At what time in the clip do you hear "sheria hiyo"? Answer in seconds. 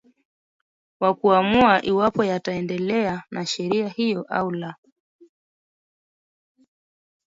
3.45-4.25